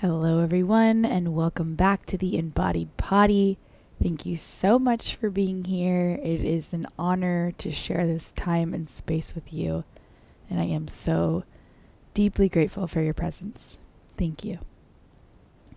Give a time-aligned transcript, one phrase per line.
[0.00, 3.58] Hello, everyone, and welcome back to the Embodied Potty.
[4.00, 6.20] Thank you so much for being here.
[6.22, 9.82] It is an honor to share this time and space with you,
[10.48, 11.42] and I am so
[12.14, 13.76] deeply grateful for your presence.
[14.16, 14.60] Thank you.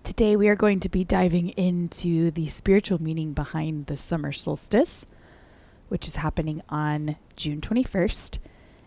[0.04, 5.08] Today, we are going to be diving into the spiritual meaning behind the summer solstice,
[5.88, 8.38] which is happening on June 21st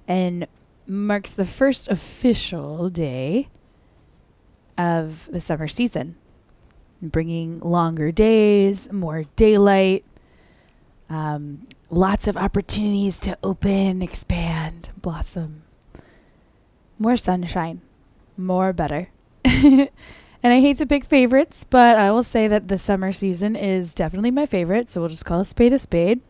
[0.06, 0.46] and
[0.86, 3.48] marks the first official day
[4.76, 6.16] of the summer season,
[7.00, 10.04] bringing longer days, more daylight,
[11.08, 15.62] um, lots of opportunities to open, expand, blossom,
[16.98, 17.80] more sunshine,
[18.36, 19.08] more better.
[19.44, 19.88] and
[20.42, 24.30] I hate to pick favorites, but I will say that the summer season is definitely
[24.30, 26.20] my favorite, so we'll just call a spade a spade.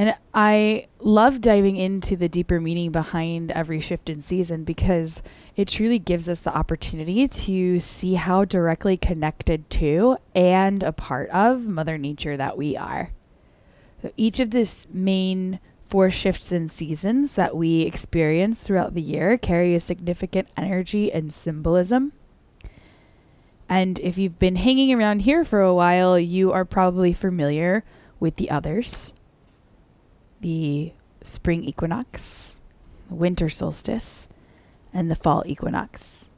[0.00, 5.20] And I love diving into the deeper meaning behind every shift in season because
[5.56, 11.28] it truly gives us the opportunity to see how directly connected to and a part
[11.28, 13.10] of Mother Nature that we are.
[14.00, 19.36] So each of these main four shifts in seasons that we experience throughout the year
[19.36, 22.14] carry a significant energy and symbolism.
[23.68, 27.84] And if you've been hanging around here for a while, you are probably familiar
[28.18, 29.12] with the others
[30.40, 32.56] the spring equinox,
[33.08, 34.28] winter solstice,
[34.92, 36.30] and the fall equinox.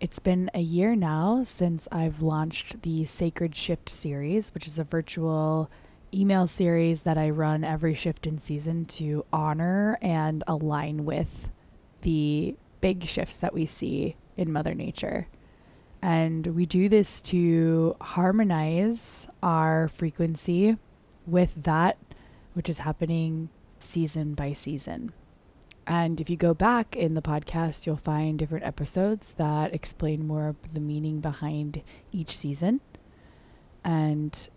[0.00, 4.84] It's been a year now since I've launched the Sacred Shift series, which is a
[4.84, 5.70] virtual
[6.12, 11.50] email series that I run every shift in season to honor and align with
[12.02, 15.28] the big shifts that we see in Mother Nature.
[16.02, 20.76] And we do this to harmonize our frequency
[21.26, 21.96] with that
[22.54, 25.12] which is happening season by season.
[25.86, 30.46] And if you go back in the podcast, you'll find different episodes that explain more
[30.48, 32.80] of the meaning behind each season.
[33.82, 34.48] And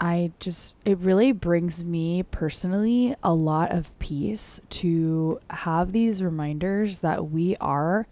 [0.00, 6.98] I just, it really brings me personally a lot of peace to have these reminders
[6.98, 8.08] that we are,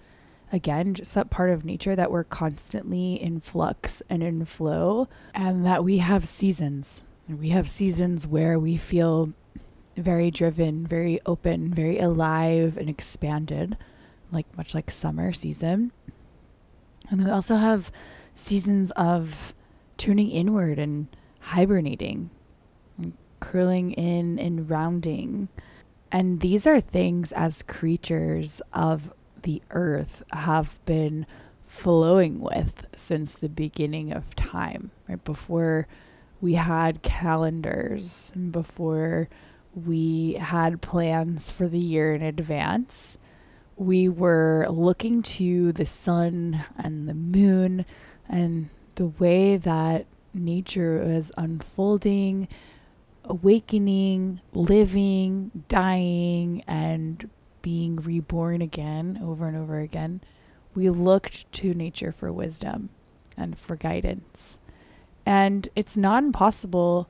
[0.53, 5.67] again, just that part of nature that we're constantly in flux and in flow, and
[5.67, 7.03] that we have seasons
[7.39, 9.33] we have seasons where we feel
[9.97, 13.77] very driven, very open, very alive and expanded,
[14.33, 15.93] like much like summer season.
[17.11, 17.91] And we also have
[18.35, 19.55] seasons of
[19.97, 21.09] tuning inward and
[21.41, 22.31] hibernating,
[22.97, 25.49] and curling in and rounding.
[26.11, 29.13] And these are things as creatures of
[29.43, 31.27] the earth have been
[31.67, 35.87] flowing with since the beginning of time, right before
[36.41, 39.29] we had calendars before
[39.75, 43.19] we had plans for the year in advance.
[43.77, 47.85] We were looking to the sun and the moon
[48.29, 52.49] and the way that nature was unfolding,
[53.25, 57.29] awakening, living, dying, and
[57.63, 60.21] being reborn again over and over again.
[60.75, 62.91] We looked to nature for wisdom
[63.37, 64.59] and for guidance.
[65.27, 67.09] And it's not impossible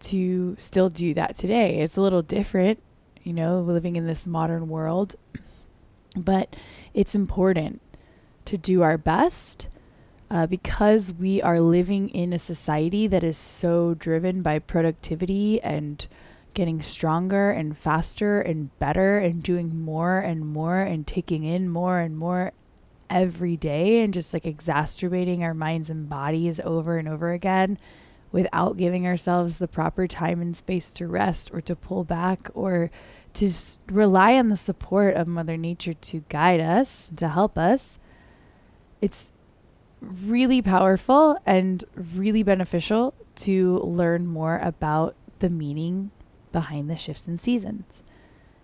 [0.00, 1.80] to still do that today.
[1.80, 2.82] It's a little different,
[3.22, 5.16] you know, living in this modern world,
[6.16, 6.56] but
[6.94, 7.80] it's important
[8.46, 9.68] to do our best
[10.30, 16.06] uh, because we are living in a society that is so driven by productivity and
[16.54, 21.98] getting stronger and faster and better and doing more and more and taking in more
[21.98, 22.52] and more
[23.10, 27.76] every day and just like exacerbating our minds and bodies over and over again
[28.32, 32.90] without giving ourselves the proper time and space to rest or to pull back or
[33.34, 33.50] to
[33.88, 37.98] rely on the support of Mother Nature to guide us, to help us.
[39.00, 39.32] It's
[40.00, 46.10] really powerful and really beneficial to learn more about the meaning
[46.52, 48.02] behind the shifts in seasons.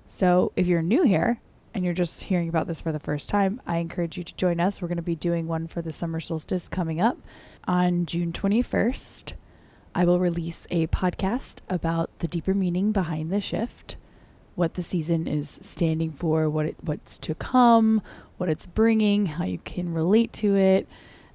[0.08, 1.40] So, if you're new here,
[1.76, 4.60] and you're just hearing about this for the first time, I encourage you to join
[4.60, 4.80] us.
[4.80, 7.18] We're going to be doing one for the summer solstice coming up
[7.68, 9.34] on June 21st.
[9.94, 13.96] I will release a podcast about the deeper meaning behind the shift,
[14.54, 18.00] what the season is standing for, what it, what's to come,
[18.38, 20.88] what it's bringing, how you can relate to it,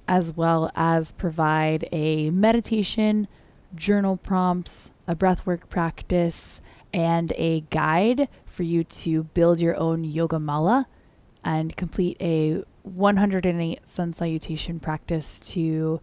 [0.08, 3.28] as well as provide a meditation,
[3.76, 6.60] journal prompts, a breathwork practice,
[6.92, 10.86] and a guide for you to build your own yoga mala
[11.44, 16.00] and complete a 108 sun salutation practice to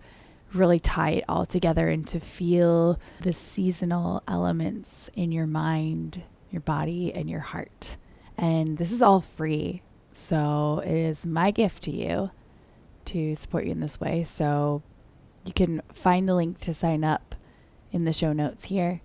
[0.54, 6.62] really tie it all together and to feel the seasonal elements in your mind, your
[6.62, 7.98] body, and your heart.
[8.38, 9.82] And this is all free.
[10.14, 12.32] So it is my gift to you
[13.06, 14.24] to support you in this way.
[14.24, 14.82] So
[15.46, 17.36] you can find the link to sign up
[17.92, 19.02] in the show notes here.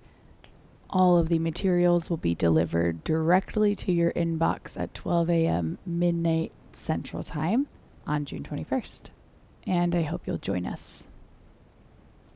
[0.95, 5.79] All of the materials will be delivered directly to your inbox at 12 a.m.
[5.85, 7.67] midnight Central Time
[8.07, 9.11] on June 21st.
[9.67, 11.09] And I hope you'll join us.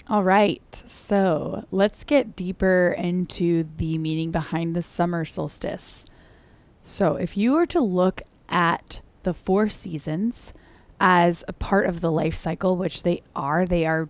[0.08, 6.04] All right, so let's get deeper into the meaning behind the summer solstice.
[6.82, 10.52] So, if you were to look at the four seasons
[10.98, 14.08] as a part of the life cycle, which they are, they are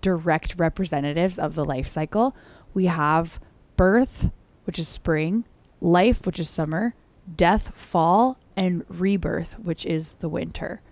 [0.00, 2.34] direct representatives of the life cycle.
[2.72, 3.38] We have
[3.80, 4.28] birth,
[4.64, 5.42] which is spring,
[5.80, 6.94] life, which is summer,
[7.34, 10.82] death, fall, and rebirth, which is the winter.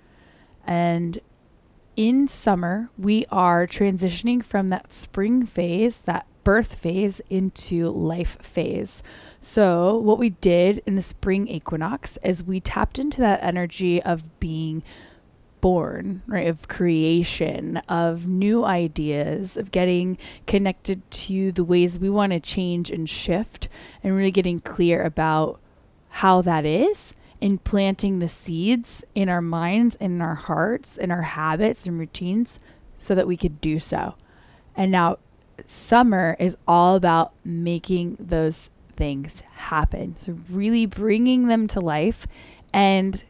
[0.67, 1.21] And
[1.97, 9.03] in summer, we are transitioning from that spring phase, that birth phase, into life phase.
[9.43, 14.41] So, what we did in the spring equinox is we tapped into that energy of
[14.41, 14.83] being
[15.61, 16.47] born, right?
[16.47, 22.91] Of creation, of new ideas, of getting connected to the ways we want to change
[22.91, 23.69] and shift,
[24.03, 25.61] and really getting clear about
[26.11, 31.11] how that is in planting the seeds in our minds and in our hearts, in
[31.11, 32.59] our habits and routines,
[32.97, 34.15] so that we could do so.
[34.77, 35.19] And now,
[35.67, 40.17] summer is all about making those things happen.
[40.19, 42.27] So, really bringing them to life
[42.73, 43.23] and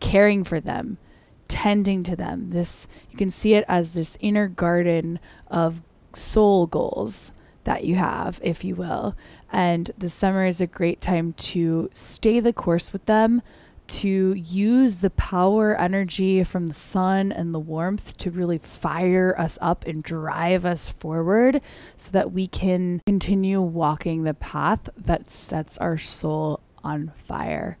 [0.00, 0.98] caring for them,
[1.48, 2.50] tending to them.
[2.50, 5.80] This, you can see it as this inner garden of
[6.12, 7.32] soul goals
[7.64, 9.16] that you have, if you will.
[9.52, 13.42] And the summer is a great time to stay the course with them,
[13.88, 19.58] to use the power energy from the sun and the warmth to really fire us
[19.60, 21.60] up and drive us forward
[21.96, 27.78] so that we can continue walking the path that sets our soul on fire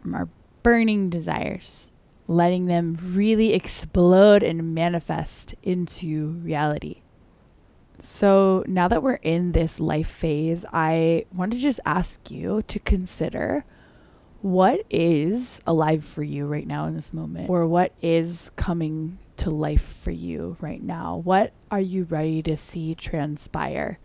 [0.00, 0.28] from our
[0.62, 1.91] burning desires,
[2.28, 7.02] letting them really explode and manifest into reality.
[7.98, 12.78] So now that we're in this life phase, I want to just ask you to
[12.78, 13.64] consider
[14.40, 19.50] what is alive for you right now in this moment, or what is coming to
[19.50, 21.20] life for you right now?
[21.24, 24.00] What are you ready to see transpire?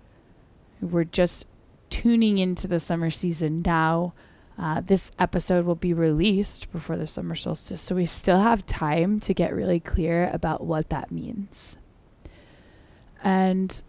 [0.79, 1.45] We're just
[1.89, 4.13] tuning into the summer season now.
[4.59, 9.19] Uh, this episode will be released before the summer solstice, so we still have time
[9.19, 11.77] to get really clear about what that means.
[13.23, 13.83] And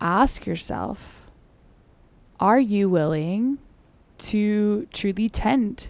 [0.00, 1.22] ask yourself
[2.40, 3.58] are you willing
[4.18, 5.88] to truly tend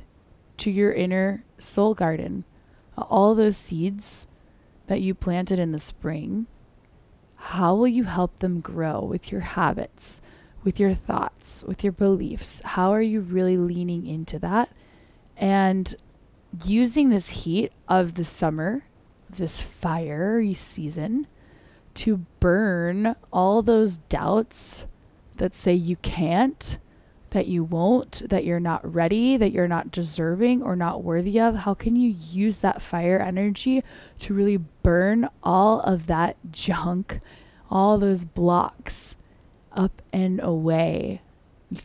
[0.58, 2.44] to your inner soul garden?
[2.99, 4.26] All those seeds
[4.87, 6.46] that you planted in the spring,
[7.37, 10.20] how will you help them grow with your habits,
[10.62, 12.61] with your thoughts, with your beliefs?
[12.64, 14.70] How are you really leaning into that?
[15.37, 15.94] And
[16.64, 18.85] using this heat of the summer,
[19.29, 21.26] this fiery season,
[21.94, 24.87] to burn all those doubts
[25.37, 26.79] that say you can't,
[27.31, 31.56] that you won't, that you're not ready, that you're not deserving or not worthy of?
[31.56, 33.82] How can you use that fire energy
[34.20, 37.20] to really burn all of that junk,
[37.70, 39.17] all those blocks
[39.75, 41.21] up and away,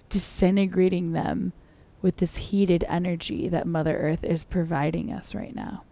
[0.09, 1.53] disintegrating them
[2.01, 5.83] with this heated energy that Mother Earth is providing us right now?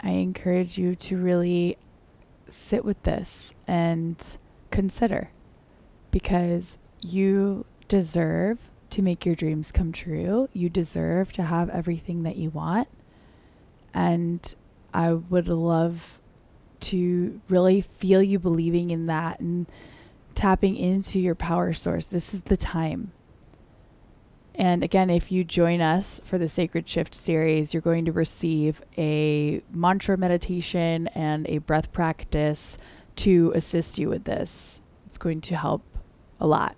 [0.00, 1.78] I encourage you to really
[2.48, 4.38] sit with this and
[4.70, 5.30] consider
[6.10, 8.58] because you deserve
[8.90, 10.48] to make your dreams come true.
[10.52, 12.88] You deserve to have everything that you want.
[13.92, 14.54] And
[14.92, 16.20] I would love
[16.80, 19.66] to really feel you believing in that and
[20.36, 22.06] tapping into your power source.
[22.06, 23.12] This is the time.
[24.54, 28.80] And again, if you join us for the Sacred Shift series, you're going to receive
[28.96, 32.78] a mantra meditation and a breath practice
[33.16, 34.80] to assist you with this.
[35.06, 35.82] It's going to help
[36.38, 36.76] a lot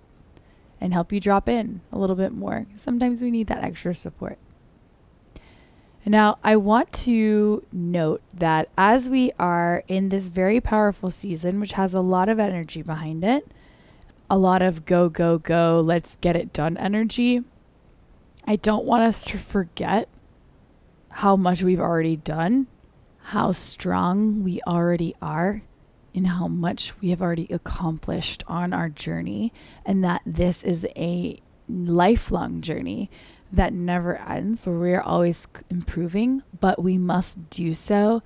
[0.81, 2.65] and help you drop in a little bit more.
[2.75, 4.37] Sometimes we need that extra support.
[6.09, 11.73] Now, I want to note that as we are in this very powerful season, which
[11.73, 13.45] has a lot of energy behind it,
[14.27, 17.43] a lot of go, go, go, let's get it done energy
[18.47, 20.09] I don't want us to forget
[21.09, 22.65] how much we've already done,
[23.19, 25.61] how strong we already are,
[26.15, 29.53] and how much we have already accomplished on our journey,
[29.85, 33.11] and that this is a lifelong journey
[33.51, 38.21] that never ends, where we are always improving, but we must do so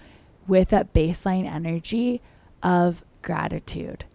[0.47, 2.21] with that baseline energy
[2.61, 4.05] of gratitude.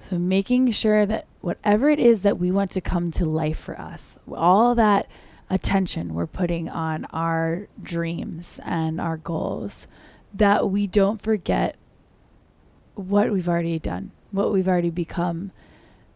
[0.00, 3.78] So, making sure that whatever it is that we want to come to life for
[3.78, 5.06] us, all that
[5.50, 9.86] attention we're putting on our dreams and our goals,
[10.32, 11.76] that we don't forget
[12.94, 15.50] what we've already done, what we've already become.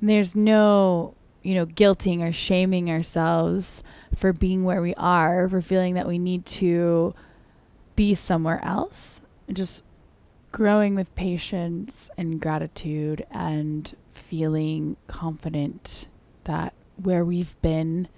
[0.01, 1.15] And there's no,
[1.45, 3.83] you know, guilting or shaming ourselves
[4.17, 7.15] for being where we are, for feeling that we need to
[7.95, 9.23] be somewhere else.
[9.53, 9.85] Just
[10.51, 16.09] growing with patience and gratitude and feeling confident
[16.45, 18.09] that where we've been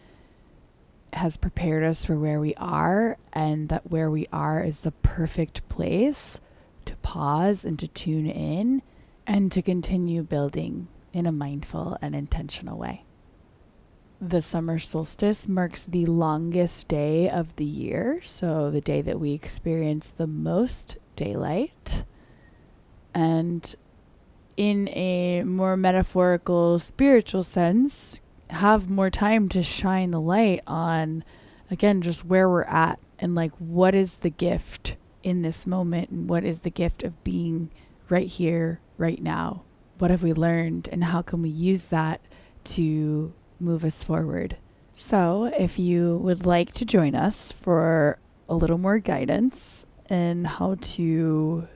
[1.15, 5.67] has prepared us for where we are and that where we are is the perfect
[5.69, 6.41] place
[6.85, 8.83] to pause and to tune in
[9.27, 13.06] and to continue building in a mindful and intentional way.
[14.21, 19.35] The summer solstice marks the longest day of the year, so the day that we
[19.35, 22.05] experience the most daylight.
[23.13, 23.75] And
[24.57, 31.23] in a more metaphorical, spiritual sense, have more time to shine the light on,
[31.71, 36.27] again, just where we're at and like what is the gift in this moment and
[36.27, 37.71] what is the gift of being
[38.09, 39.65] right here, right now.
[39.99, 42.23] What have we learned and how can we use that
[42.65, 44.57] to move us forward?
[44.95, 50.77] So, if you would like to join us for a little more guidance in how
[50.81, 51.69] to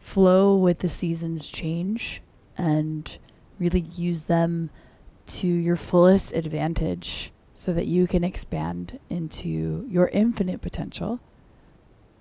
[0.00, 2.22] flow with the seasons change
[2.56, 3.18] and
[3.58, 4.70] really use them
[5.26, 11.20] to your fullest advantage so that you can expand into your infinite potential,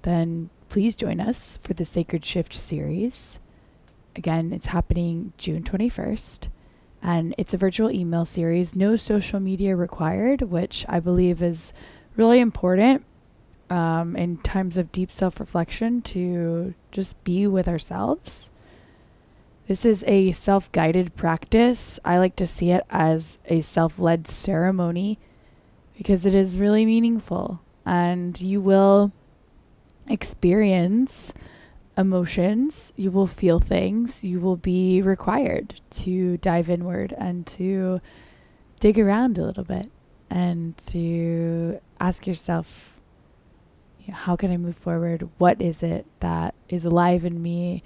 [0.04, 3.40] then please join us for the Sacred Shift series.
[4.16, 6.48] Again, it's happening June 21st,
[7.04, 11.74] and it's a virtual email series, no social media required, which I believe is
[12.16, 13.06] really important
[13.70, 18.50] um, in times of deep self reflection to just be with ourselves
[19.68, 22.00] this is a self guided practice.
[22.04, 25.20] I like to see it as a self led ceremony
[25.98, 29.12] because it is really meaningful and you will
[30.08, 31.34] experience
[31.98, 38.02] emotions, you will feel things, you will be required to dive inward and to
[38.80, 39.92] dig around a little bit
[40.30, 43.00] and to ask yourself,
[44.12, 45.30] how can I move forward?
[45.38, 47.84] What is it that is alive in me?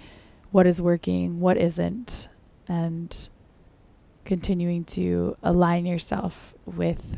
[0.51, 2.29] what is working, what isn't,
[2.67, 3.29] and
[4.25, 7.17] continuing to align yourself with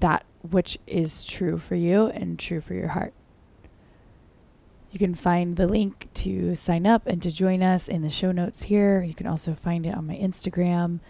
[0.00, 3.14] that which is true for you and true for your heart.
[4.96, 8.32] You can find the link to sign up and to join us in the show
[8.32, 9.02] notes here.
[9.02, 11.00] You can also find it on my Instagram,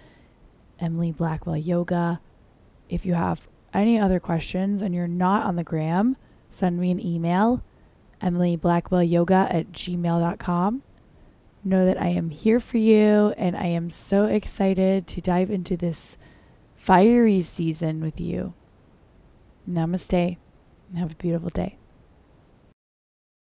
[0.81, 2.19] Emily Blackwell Yoga.
[2.88, 6.16] If you have any other questions and you're not on the gram,
[6.50, 7.62] send me an email,
[8.21, 10.83] emilyblackwellyoga at gmail.com.
[11.62, 15.76] Know that I am here for you, and I am so excited to dive into
[15.76, 16.19] this
[16.75, 18.52] fiery season with you.
[19.71, 20.38] Namaste,
[20.88, 21.78] and have a beautiful day.